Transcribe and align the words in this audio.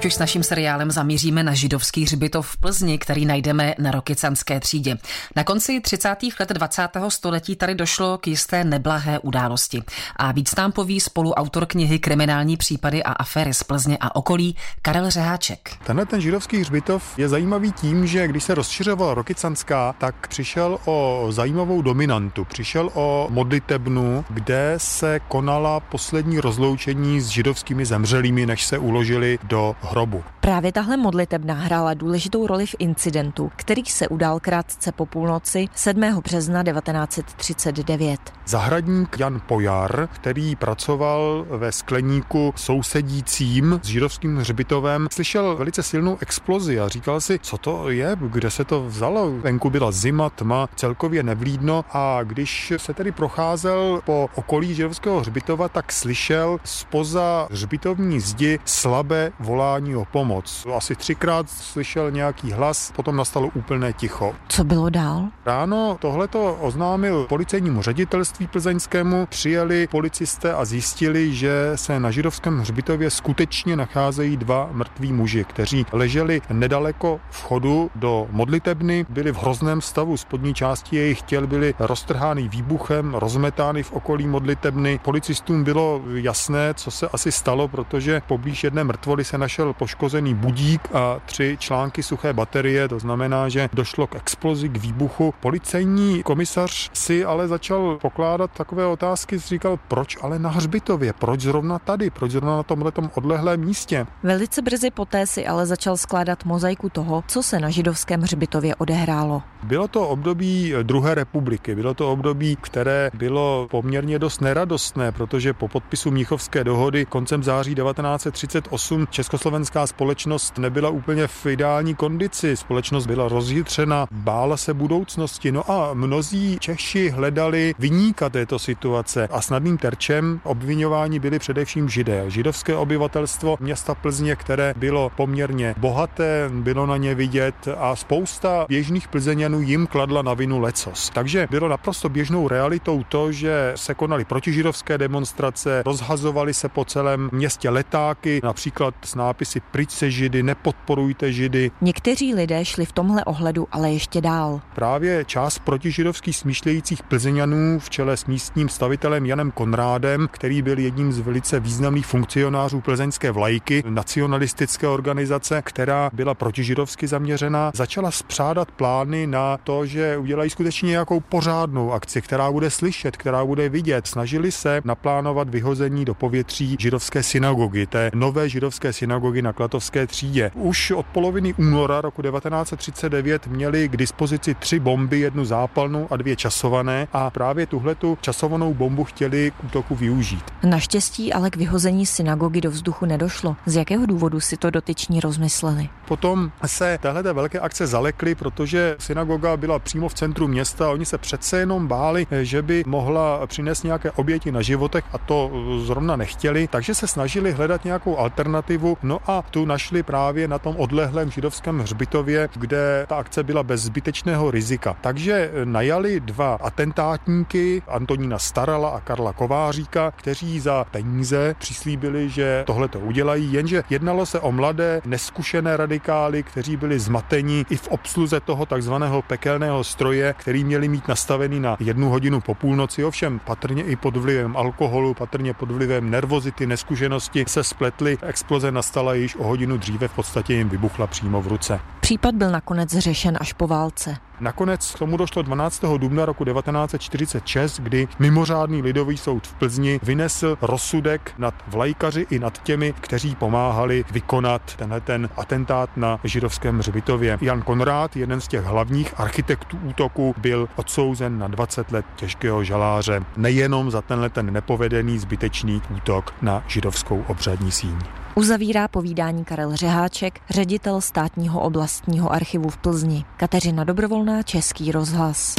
Teď 0.00 0.06
už 0.06 0.14
s 0.14 0.18
naším 0.18 0.42
seriálem 0.42 0.90
zamíříme 0.90 1.42
na 1.42 1.54
židovský 1.54 2.04
hřbitov 2.04 2.50
v 2.50 2.56
Plzni, 2.56 2.98
který 2.98 3.26
najdeme 3.26 3.74
na 3.78 3.90
Rokycanské 3.90 4.60
třídě. 4.60 4.96
Na 5.36 5.44
konci 5.44 5.80
30. 5.80 6.16
let 6.40 6.48
20. 6.48 6.88
století 7.08 7.56
tady 7.56 7.74
došlo 7.74 8.18
k 8.18 8.26
jisté 8.26 8.64
neblahé 8.64 9.18
události. 9.18 9.82
A 10.16 10.32
víc 10.32 10.54
nám 10.56 10.72
poví 10.72 11.00
spoluautor 11.00 11.66
knihy 11.66 11.98
Kriminální 11.98 12.56
případy 12.56 13.02
a 13.02 13.12
aféry 13.12 13.54
z 13.54 13.62
Plzně 13.62 13.98
a 14.00 14.16
okolí 14.16 14.56
Karel 14.82 15.10
Řeháček. 15.10 15.70
Tenhle 15.86 16.06
ten 16.06 16.20
židovský 16.20 16.60
hřbitov 16.60 17.18
je 17.18 17.28
zajímavý 17.28 17.72
tím, 17.72 18.06
že 18.06 18.28
když 18.28 18.44
se 18.44 18.54
rozšiřovala 18.54 19.14
Rokycanská, 19.14 19.94
tak 19.98 20.28
přišel 20.28 20.78
o 20.84 21.26
zajímavou 21.30 21.82
dominantu. 21.82 22.44
Přišel 22.44 22.90
o 22.94 23.26
modlitebnu, 23.30 24.24
kde 24.28 24.74
se 24.76 25.20
konala 25.28 25.80
poslední 25.80 26.40
rozloučení 26.40 27.20
s 27.20 27.28
židovskými 27.28 27.86
zemřelými, 27.86 28.46
než 28.46 28.64
se 28.64 28.78
uložili 28.78 29.38
do 29.42 29.76
hrobu. 29.90 30.22
Právě 30.40 30.72
tahle 30.72 30.96
modlitebna 30.96 31.54
hrála 31.54 31.94
důležitou 31.94 32.46
roli 32.46 32.66
v 32.66 32.74
incidentu, 32.78 33.50
který 33.56 33.84
se 33.84 34.08
udál 34.08 34.40
krátce 34.40 34.92
po 34.92 35.06
půlnoci 35.06 35.68
7. 35.74 36.20
března 36.24 36.62
1939. 36.62 38.20
Zahradník 38.46 39.18
Jan 39.18 39.40
Pojar, 39.46 40.08
který 40.12 40.56
pracoval 40.56 41.46
ve 41.50 41.72
skleníku 41.72 42.52
sousedícím 42.56 43.80
s 43.82 43.86
židovským 43.86 44.36
hřbitovem, 44.36 45.08
slyšel 45.12 45.56
velice 45.56 45.82
silnou 45.82 46.18
explozi 46.20 46.80
a 46.80 46.88
říkal 46.88 47.20
si, 47.20 47.38
co 47.38 47.58
to 47.58 47.90
je, 47.90 48.16
kde 48.20 48.50
se 48.50 48.64
to 48.64 48.84
vzalo. 48.84 49.30
Venku 49.30 49.70
byla 49.70 49.92
zima, 49.92 50.30
tma, 50.30 50.68
celkově 50.76 51.22
nevlídno 51.22 51.84
a 51.90 52.20
když 52.22 52.72
se 52.76 52.94
tedy 52.94 53.12
procházel 53.12 54.00
po 54.04 54.28
okolí 54.34 54.74
židovského 54.74 55.20
hřbitova, 55.20 55.68
tak 55.68 55.92
slyšel 55.92 56.58
spoza 56.64 57.48
hřbitovní 57.50 58.20
zdi 58.20 58.58
slabé 58.64 59.32
volání 59.40 59.79
volání 59.80 59.96
o 59.96 60.04
pomoc. 60.04 60.66
Asi 60.76 60.94
třikrát 60.96 61.50
slyšel 61.50 62.10
nějaký 62.10 62.52
hlas, 62.52 62.92
potom 62.96 63.16
nastalo 63.16 63.50
úplné 63.54 63.92
ticho. 63.92 64.34
Co 64.48 64.64
bylo 64.64 64.90
dál? 64.90 65.28
Ráno 65.46 65.96
tohleto 66.00 66.58
oznámil 66.60 67.26
policejnímu 67.28 67.82
ředitelství 67.82 68.46
plzeňskému, 68.46 69.26
přijeli 69.26 69.88
policisté 69.90 70.54
a 70.54 70.64
zjistili, 70.64 71.34
že 71.34 71.72
se 71.74 72.00
na 72.00 72.10
židovském 72.10 72.58
hřbitově 72.58 73.10
skutečně 73.10 73.76
nacházejí 73.76 74.36
dva 74.36 74.68
mrtví 74.72 75.12
muži, 75.12 75.44
kteří 75.44 75.86
leželi 75.92 76.42
nedaleko 76.50 77.20
vchodu 77.30 77.90
do 77.94 78.26
modlitebny, 78.30 79.06
byli 79.08 79.32
v 79.32 79.38
hrozném 79.38 79.80
stavu, 79.80 80.16
spodní 80.16 80.54
části 80.54 80.96
jejich 80.96 81.22
těl 81.22 81.46
byly 81.46 81.74
roztrhány 81.78 82.48
výbuchem, 82.48 83.14
rozmetány 83.14 83.82
v 83.82 83.92
okolí 83.92 84.26
modlitebny. 84.26 85.00
Policistům 85.04 85.64
bylo 85.64 86.02
jasné, 86.14 86.74
co 86.74 86.90
se 86.90 87.08
asi 87.08 87.32
stalo, 87.32 87.68
protože 87.68 88.22
poblíž 88.26 88.64
jedné 88.64 88.84
mrtvoly 88.84 89.24
se 89.24 89.38
našel 89.38 89.69
našel 89.70 89.78
poškozený 89.78 90.34
budík 90.34 90.88
a 90.94 91.20
tři 91.26 91.56
články 91.60 92.02
suché 92.02 92.32
baterie, 92.32 92.88
to 92.88 92.98
znamená, 92.98 93.48
že 93.48 93.68
došlo 93.72 94.06
k 94.06 94.14
explozi, 94.14 94.68
k 94.68 94.76
výbuchu. 94.76 95.34
Policejní 95.40 96.22
komisař 96.22 96.90
si 96.92 97.24
ale 97.24 97.48
začal 97.48 97.98
pokládat 98.02 98.50
takové 98.50 98.86
otázky, 98.86 99.38
říkal, 99.38 99.78
proč 99.88 100.16
ale 100.22 100.38
na 100.38 100.50
hřbitově, 100.50 101.12
proč 101.12 101.40
zrovna 101.40 101.78
tady, 101.78 102.10
proč 102.10 102.30
zrovna 102.30 102.56
na 102.56 102.62
tomhle 102.62 102.92
odlehlém 103.14 103.60
místě. 103.60 104.06
Velice 104.22 104.62
brzy 104.62 104.90
poté 104.90 105.26
si 105.26 105.46
ale 105.46 105.66
začal 105.66 105.96
skládat 105.96 106.44
mozaiku 106.44 106.88
toho, 106.88 107.24
co 107.26 107.42
se 107.42 107.60
na 107.60 107.70
židovském 107.70 108.20
hřbitově 108.20 108.74
odehrálo. 108.74 109.42
Bylo 109.62 109.88
to 109.88 110.08
období 110.08 110.74
druhé 110.82 111.14
republiky, 111.14 111.74
bylo 111.74 111.94
to 111.94 112.12
období, 112.12 112.56
které 112.60 113.10
bylo 113.14 113.68
poměrně 113.70 114.18
dost 114.18 114.40
neradostné, 114.40 115.12
protože 115.12 115.52
po 115.52 115.68
podpisu 115.68 116.10
Míchovské 116.10 116.64
dohody 116.64 117.04
koncem 117.04 117.42
září 117.42 117.74
1938 117.74 119.06
Československo 119.10 119.59
československá 119.60 119.86
společnost 119.86 120.58
nebyla 120.58 120.90
úplně 120.90 121.26
v 121.26 121.46
ideální 121.46 121.94
kondici. 121.94 122.56
Společnost 122.56 123.06
byla 123.06 123.28
rozjitřena, 123.28 124.06
bála 124.10 124.56
se 124.56 124.74
budoucnosti. 124.74 125.52
No 125.52 125.70
a 125.70 125.94
mnozí 125.94 126.58
Češi 126.60 127.08
hledali 127.10 127.74
vyníka 127.78 128.28
této 128.28 128.58
situace 128.58 129.28
a 129.30 129.40
snadným 129.40 129.78
terčem 129.78 130.40
obvinování 130.44 131.18
byli 131.18 131.38
především 131.38 131.88
židé. 131.88 132.24
Židovské 132.28 132.76
obyvatelstvo 132.76 133.56
města 133.60 133.94
Plzně, 133.94 134.36
které 134.36 134.74
bylo 134.76 135.10
poměrně 135.16 135.74
bohaté, 135.78 136.50
bylo 136.52 136.86
na 136.86 136.96
ně 136.96 137.14
vidět 137.14 137.54
a 137.78 137.96
spousta 137.96 138.66
běžných 138.68 139.08
plzeňanů 139.08 139.60
jim 139.60 139.86
kladla 139.86 140.22
na 140.22 140.34
vinu 140.34 140.60
lecos. 140.60 141.10
Takže 141.14 141.46
bylo 141.50 141.68
naprosto 141.68 142.08
běžnou 142.08 142.48
realitou 142.48 143.02
to, 143.08 143.32
že 143.32 143.72
se 143.76 143.94
konaly 143.94 144.24
protižidovské 144.24 144.98
demonstrace, 144.98 145.82
rozhazovaly 145.86 146.54
se 146.54 146.68
po 146.68 146.84
celém 146.84 147.28
městě 147.32 147.70
letáky, 147.70 148.40
například 148.44 148.94
s 149.04 149.14
nápisem 149.14 149.49
nápisy 149.50 149.60
pryč 149.70 149.90
se 149.90 150.10
židy, 150.10 150.42
nepodporujte 150.42 151.32
židy. 151.32 151.70
Někteří 151.80 152.34
lidé 152.34 152.64
šli 152.64 152.84
v 152.84 152.92
tomhle 152.92 153.24
ohledu 153.24 153.66
ale 153.72 153.92
ještě 153.92 154.20
dál. 154.20 154.60
Právě 154.74 155.24
část 155.24 155.58
protižidovských 155.58 156.36
smýšlejících 156.36 157.02
plzeňanů 157.02 157.78
v 157.78 157.90
čele 157.90 158.16
s 158.16 158.26
místním 158.26 158.68
stavitelem 158.68 159.26
Janem 159.26 159.50
Konrádem, 159.50 160.28
který 160.30 160.62
byl 160.62 160.78
jedním 160.78 161.12
z 161.12 161.18
velice 161.18 161.60
významných 161.60 162.06
funkcionářů 162.06 162.80
plzeňské 162.80 163.30
vlajky, 163.30 163.82
nacionalistické 163.88 164.88
organizace, 164.88 165.62
která 165.64 166.10
byla 166.12 166.34
protižidovsky 166.34 167.06
zaměřená, 167.06 167.70
začala 167.74 168.10
spřádat 168.10 168.70
plány 168.70 169.26
na 169.26 169.56
to, 169.56 169.86
že 169.86 170.18
udělají 170.18 170.50
skutečně 170.50 170.90
nějakou 170.90 171.20
pořádnou 171.20 171.92
akci, 171.92 172.22
která 172.22 172.52
bude 172.52 172.70
slyšet, 172.70 173.16
která 173.16 173.44
bude 173.44 173.68
vidět. 173.68 174.06
Snažili 174.06 174.52
se 174.52 174.80
naplánovat 174.84 175.48
vyhození 175.48 176.04
do 176.04 176.14
povětří 176.14 176.76
židovské 176.78 177.22
synagogy, 177.22 177.86
té 177.86 178.10
nové 178.14 178.48
židovské 178.48 178.92
synagogy 178.92 179.29
synagogy 179.30 179.42
na 179.42 179.52
Klatovské 179.52 180.06
třídě. 180.06 180.50
Už 180.54 180.90
od 180.90 181.06
poloviny 181.06 181.54
února 181.54 182.00
roku 182.00 182.22
1939 182.22 183.46
měli 183.46 183.88
k 183.88 183.96
dispozici 183.96 184.54
tři 184.54 184.80
bomby, 184.80 185.20
jednu 185.20 185.44
zápalnou 185.44 186.06
a 186.10 186.16
dvě 186.16 186.36
časované 186.36 187.08
a 187.12 187.30
právě 187.30 187.66
tuhletu 187.66 188.18
časovanou 188.20 188.74
bombu 188.74 189.04
chtěli 189.04 189.50
k 189.50 189.64
útoku 189.64 189.94
využít. 189.94 190.44
Naštěstí 190.64 191.32
ale 191.32 191.50
k 191.50 191.56
vyhození 191.56 192.06
synagogy 192.06 192.60
do 192.60 192.70
vzduchu 192.70 193.06
nedošlo. 193.06 193.56
Z 193.66 193.76
jakého 193.76 194.06
důvodu 194.06 194.40
si 194.40 194.56
to 194.56 194.70
dotyční 194.70 195.20
rozmysleli? 195.20 195.88
Potom 196.08 196.50
se 196.66 196.98
téhle 197.02 197.22
velké 197.22 197.60
akce 197.60 197.86
zalekly, 197.86 198.34
protože 198.34 198.96
synagoga 198.98 199.56
byla 199.56 199.78
přímo 199.78 200.08
v 200.08 200.14
centru 200.14 200.48
města 200.48 200.86
a 200.86 200.90
oni 200.90 201.06
se 201.06 201.18
přece 201.18 201.58
jenom 201.58 201.86
báli, 201.86 202.26
že 202.42 202.62
by 202.62 202.82
mohla 202.86 203.46
přinést 203.46 203.82
nějaké 203.82 204.10
oběti 204.10 204.52
na 204.52 204.62
životech 204.62 205.04
a 205.12 205.18
to 205.18 205.50
zrovna 205.84 206.16
nechtěli, 206.16 206.68
takže 206.68 206.94
se 206.94 207.06
snažili 207.06 207.52
hledat 207.52 207.84
nějakou 207.84 208.18
alternativu. 208.18 208.98
No 209.02 209.19
a 209.26 209.42
tu 209.50 209.64
našli 209.64 210.02
právě 210.02 210.48
na 210.48 210.58
tom 210.58 210.76
odlehlém 210.76 211.30
židovském 211.30 211.78
hřbitově, 211.78 212.48
kde 212.56 213.06
ta 213.08 213.16
akce 213.16 213.42
byla 213.42 213.62
bez 213.62 213.82
zbytečného 213.82 214.50
rizika. 214.50 214.96
Takže 215.00 215.50
najali 215.64 216.20
dva 216.20 216.58
atentátníky, 216.60 217.82
Antonína 217.88 218.38
Starala 218.38 218.88
a 218.88 219.00
Karla 219.00 219.32
Kováříka, 219.32 220.10
kteří 220.16 220.60
za 220.60 220.84
peníze 220.90 221.54
přislíbili, 221.58 222.28
že 222.28 222.64
tohle 222.66 222.88
to 222.88 222.98
udělají, 222.98 223.52
jenže 223.52 223.82
jednalo 223.90 224.26
se 224.26 224.40
o 224.40 224.52
mladé, 224.52 225.00
neskušené 225.04 225.76
radikály, 225.76 226.42
kteří 226.42 226.76
byli 226.76 226.98
zmateni 226.98 227.64
i 227.70 227.76
v 227.76 227.88
obsluze 227.88 228.40
toho 228.40 228.66
takzvaného 228.66 229.22
pekelného 229.22 229.84
stroje, 229.84 230.34
který 230.38 230.64
měli 230.64 230.88
mít 230.88 231.08
nastavený 231.08 231.60
na 231.60 231.76
jednu 231.80 232.08
hodinu 232.08 232.40
po 232.40 232.54
půlnoci, 232.54 233.04
ovšem 233.04 233.38
patrně 233.38 233.82
i 233.82 233.96
pod 233.96 234.16
vlivem 234.16 234.56
alkoholu, 234.56 235.14
patrně 235.14 235.54
pod 235.54 235.70
vlivem 235.70 236.10
nervozity, 236.10 236.66
neskušenosti 236.66 237.44
se 237.48 237.64
spletly, 237.64 238.18
exploze 238.22 238.72
nastala 238.72 239.09
ale 239.10 239.18
již 239.18 239.36
o 239.36 239.44
hodinu 239.44 239.76
dříve 239.76 240.08
v 240.08 240.12
podstatě 240.12 240.54
jim 240.54 240.68
vybuchla 240.68 241.06
přímo 241.06 241.42
v 241.42 241.46
ruce. 241.46 241.80
Případ 242.00 242.34
byl 242.34 242.50
nakonec 242.50 242.90
řešen 242.90 243.38
až 243.40 243.52
po 243.52 243.66
válce. 243.66 244.16
Nakonec 244.40 244.94
k 244.94 244.98
tomu 244.98 245.16
došlo 245.16 245.42
12. 245.42 245.84
dubna 245.96 246.24
roku 246.24 246.44
1946, 246.44 247.80
kdy 247.80 248.08
mimořádný 248.18 248.82
lidový 248.82 249.16
soud 249.16 249.46
v 249.46 249.54
Plzni 249.54 250.00
vynesl 250.02 250.58
rozsudek 250.62 251.32
nad 251.38 251.54
vlajkaři 251.68 252.26
i 252.30 252.38
nad 252.38 252.62
těmi, 252.62 252.94
kteří 253.00 253.34
pomáhali 253.36 254.04
vykonat 254.10 254.62
tenhle 254.76 255.00
ten 255.00 255.28
atentát 255.36 255.90
na 255.96 256.20
židovském 256.24 256.78
hřbitově. 256.78 257.38
Jan 257.40 257.62
Konrád, 257.62 258.16
jeden 258.16 258.40
z 258.40 258.48
těch 258.48 258.64
hlavních 258.64 259.20
architektů 259.20 259.78
útoku, 259.82 260.34
byl 260.38 260.68
odsouzen 260.76 261.38
na 261.38 261.48
20 261.48 261.92
let 261.92 262.06
těžkého 262.16 262.64
žaláře, 262.64 263.22
nejenom 263.36 263.90
za 263.90 264.02
tenhle 264.02 264.30
ten 264.30 264.52
nepovedený 264.52 265.18
zbytečný 265.18 265.82
útok 265.96 266.34
na 266.42 266.64
židovskou 266.66 267.24
obřadní 267.28 267.72
síň. 267.72 267.98
Uzavírá 268.40 268.88
povídání 268.88 269.44
Karel 269.44 269.76
Řeháček, 269.76 270.40
ředitel 270.50 271.00
státního 271.00 271.60
oblastního 271.60 272.32
archivu 272.32 272.68
v 272.68 272.76
Plzni. 272.76 273.24
Kateřina 273.36 273.84
Dobrovolná, 273.84 274.42
Český 274.42 274.92
rozhlas. 274.92 275.54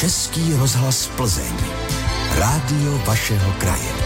Český 0.00 0.54
rozhlas 0.54 1.06
Plzeň. 1.16 1.56
Rádio 2.38 2.98
vašeho 3.06 3.52
kraje. 3.52 4.01